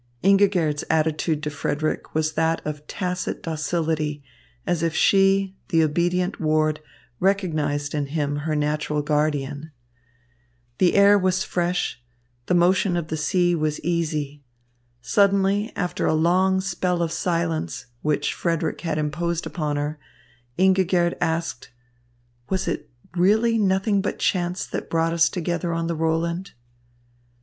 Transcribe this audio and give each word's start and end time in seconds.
Ingigerd's 0.23 0.83
attitude 0.89 1.43
to 1.43 1.51
Frederick 1.51 2.15
was 2.15 2.33
that 2.33 2.59
of 2.65 2.87
tacit 2.87 3.43
docility, 3.43 4.23
as 4.65 4.81
if 4.81 4.95
she, 4.95 5.55
the 5.69 5.83
obedient 5.83 6.39
ward, 6.41 6.79
recognised 7.19 7.93
in 7.93 8.07
him 8.07 8.37
her 8.37 8.55
natural 8.55 9.03
guardian. 9.03 9.69
The 10.79 10.95
air 10.95 11.19
was 11.19 11.43
fresh, 11.43 12.01
the 12.47 12.55
motion 12.55 12.97
of 12.97 13.09
the 13.09 13.15
sea 13.15 13.53
was 13.53 13.79
easy. 13.81 14.41
Suddenly, 15.03 15.71
after 15.75 16.07
a 16.07 16.15
long 16.15 16.61
spell 16.61 17.03
of 17.03 17.11
silence, 17.11 17.85
which 18.01 18.33
Frederick 18.33 18.81
had 18.81 18.97
imposed 18.97 19.45
upon 19.45 19.75
her, 19.75 19.99
Ingigerd 20.57 21.15
asked: 21.21 21.69
"Was 22.49 22.67
it 22.67 22.89
really 23.15 23.59
nothing 23.59 24.01
but 24.01 24.17
chance 24.17 24.65
that 24.65 24.89
brought 24.89 25.13
us 25.13 25.29
together 25.29 25.71
on 25.71 25.85
the 25.85 25.95
Roland?" 25.95 26.53